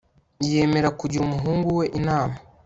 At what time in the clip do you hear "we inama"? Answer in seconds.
1.77-2.35